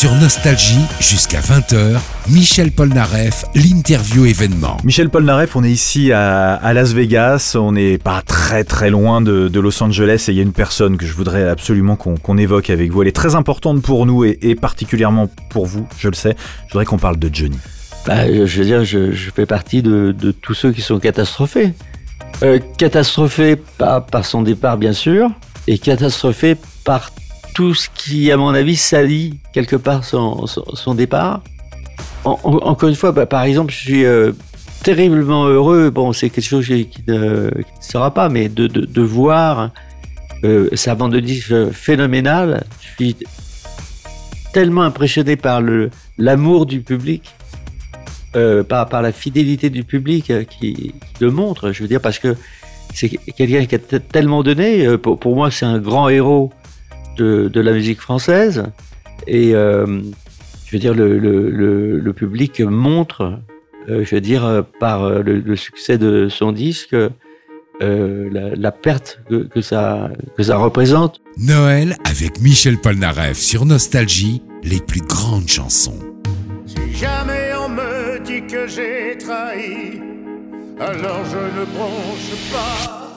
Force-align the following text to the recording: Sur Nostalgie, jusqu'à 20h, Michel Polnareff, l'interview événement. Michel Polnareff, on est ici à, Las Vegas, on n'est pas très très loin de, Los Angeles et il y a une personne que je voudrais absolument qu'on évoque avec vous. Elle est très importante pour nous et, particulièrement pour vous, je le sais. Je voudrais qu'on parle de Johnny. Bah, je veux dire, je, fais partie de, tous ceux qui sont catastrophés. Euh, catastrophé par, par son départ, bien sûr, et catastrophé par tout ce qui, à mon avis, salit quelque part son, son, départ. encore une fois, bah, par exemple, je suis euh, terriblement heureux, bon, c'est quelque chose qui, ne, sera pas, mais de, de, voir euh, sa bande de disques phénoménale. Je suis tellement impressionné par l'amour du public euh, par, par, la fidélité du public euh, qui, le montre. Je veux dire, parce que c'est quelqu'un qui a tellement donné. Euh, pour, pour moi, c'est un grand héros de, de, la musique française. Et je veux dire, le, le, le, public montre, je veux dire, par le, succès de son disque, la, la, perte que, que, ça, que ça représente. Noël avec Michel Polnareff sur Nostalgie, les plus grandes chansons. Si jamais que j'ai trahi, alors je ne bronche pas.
Sur 0.00 0.14
Nostalgie, 0.14 0.80
jusqu'à 0.98 1.40
20h, 1.40 1.98
Michel 2.30 2.72
Polnareff, 2.72 3.44
l'interview 3.54 4.24
événement. 4.24 4.78
Michel 4.82 5.10
Polnareff, 5.10 5.56
on 5.56 5.62
est 5.62 5.70
ici 5.70 6.10
à, 6.10 6.72
Las 6.72 6.94
Vegas, 6.94 7.54
on 7.54 7.72
n'est 7.72 7.98
pas 7.98 8.22
très 8.22 8.64
très 8.64 8.88
loin 8.88 9.20
de, 9.20 9.60
Los 9.60 9.82
Angeles 9.82 10.24
et 10.28 10.30
il 10.30 10.36
y 10.38 10.40
a 10.40 10.42
une 10.42 10.54
personne 10.54 10.96
que 10.96 11.04
je 11.04 11.12
voudrais 11.12 11.46
absolument 11.46 11.96
qu'on 11.96 12.38
évoque 12.38 12.70
avec 12.70 12.90
vous. 12.90 13.02
Elle 13.02 13.08
est 13.08 13.12
très 13.12 13.34
importante 13.34 13.82
pour 13.82 14.06
nous 14.06 14.24
et, 14.24 14.54
particulièrement 14.54 15.28
pour 15.50 15.66
vous, 15.66 15.86
je 15.98 16.08
le 16.08 16.14
sais. 16.14 16.34
Je 16.68 16.72
voudrais 16.72 16.86
qu'on 16.86 16.96
parle 16.96 17.18
de 17.18 17.28
Johnny. 17.30 17.58
Bah, 18.06 18.26
je 18.26 18.58
veux 18.58 18.64
dire, 18.64 18.86
je, 18.86 19.12
fais 19.36 19.44
partie 19.44 19.82
de, 19.82 20.14
tous 20.40 20.54
ceux 20.54 20.72
qui 20.72 20.80
sont 20.80 20.98
catastrophés. 20.98 21.74
Euh, 22.42 22.58
catastrophé 22.78 23.56
par, 23.76 24.06
par 24.06 24.24
son 24.24 24.40
départ, 24.40 24.78
bien 24.78 24.94
sûr, 24.94 25.30
et 25.66 25.76
catastrophé 25.76 26.56
par 26.86 27.10
tout 27.54 27.74
ce 27.74 27.88
qui, 27.94 28.30
à 28.30 28.36
mon 28.36 28.50
avis, 28.50 28.76
salit 28.76 29.38
quelque 29.52 29.76
part 29.76 30.04
son, 30.04 30.46
son, 30.46 30.94
départ. 30.94 31.42
encore 32.24 32.88
une 32.88 32.94
fois, 32.94 33.12
bah, 33.12 33.26
par 33.26 33.42
exemple, 33.44 33.72
je 33.72 33.78
suis 33.78 34.04
euh, 34.04 34.32
terriblement 34.82 35.44
heureux, 35.44 35.90
bon, 35.90 36.12
c'est 36.12 36.30
quelque 36.30 36.44
chose 36.44 36.66
qui, 36.66 37.02
ne, 37.06 37.50
sera 37.80 38.12
pas, 38.12 38.28
mais 38.28 38.48
de, 38.48 38.66
de, 38.66 39.02
voir 39.02 39.70
euh, 40.44 40.68
sa 40.74 40.94
bande 40.94 41.12
de 41.12 41.20
disques 41.20 41.70
phénoménale. 41.72 42.64
Je 42.80 43.04
suis 43.04 43.16
tellement 44.52 44.82
impressionné 44.82 45.36
par 45.36 45.60
l'amour 46.18 46.66
du 46.66 46.80
public 46.80 47.34
euh, 48.36 48.62
par, 48.62 48.88
par, 48.88 49.02
la 49.02 49.10
fidélité 49.10 49.70
du 49.70 49.82
public 49.82 50.30
euh, 50.30 50.44
qui, 50.44 50.94
le 51.20 51.32
montre. 51.32 51.72
Je 51.72 51.82
veux 51.82 51.88
dire, 51.88 52.00
parce 52.00 52.20
que 52.20 52.36
c'est 52.94 53.08
quelqu'un 53.08 53.66
qui 53.66 53.74
a 53.74 53.98
tellement 53.98 54.44
donné. 54.44 54.86
Euh, 54.86 54.98
pour, 54.98 55.18
pour 55.18 55.34
moi, 55.34 55.50
c'est 55.50 55.66
un 55.66 55.80
grand 55.80 56.08
héros 56.08 56.52
de, 57.16 57.48
de, 57.48 57.60
la 57.60 57.72
musique 57.72 58.00
française. 58.00 58.64
Et 59.26 59.50
je 59.52 60.72
veux 60.72 60.78
dire, 60.78 60.94
le, 60.94 61.18
le, 61.18 61.98
le, 61.98 62.12
public 62.12 62.60
montre, 62.60 63.38
je 63.88 64.14
veux 64.14 64.20
dire, 64.20 64.64
par 64.78 65.22
le, 65.22 65.56
succès 65.56 65.98
de 65.98 66.28
son 66.28 66.52
disque, 66.52 66.96
la, 67.80 68.54
la, 68.56 68.72
perte 68.72 69.20
que, 69.28 69.44
que, 69.44 69.60
ça, 69.60 70.10
que 70.36 70.42
ça 70.42 70.56
représente. 70.56 71.20
Noël 71.38 71.96
avec 72.04 72.40
Michel 72.40 72.78
Polnareff 72.78 73.38
sur 73.38 73.64
Nostalgie, 73.64 74.42
les 74.62 74.80
plus 74.80 75.00
grandes 75.00 75.48
chansons. 75.48 75.98
Si 76.66 76.94
jamais 76.94 77.50
que 78.50 78.66
j'ai 78.66 79.16
trahi, 79.18 80.00
alors 80.80 81.24
je 81.24 81.60
ne 81.60 81.64
bronche 81.66 82.52
pas. 82.52 83.09